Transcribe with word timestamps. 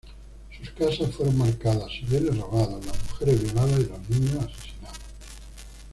Sus 0.57 0.71
casas 0.71 1.13
fueron 1.13 1.37
marcadas, 1.37 1.91
sus 1.91 2.09
bienes 2.09 2.35
robados, 2.35 2.83
las 2.87 3.03
mujeres 3.03 3.43
violadas 3.43 3.79
y 3.81 3.85
los 3.85 4.09
niños 4.09 4.45
asesinados. 4.51 4.73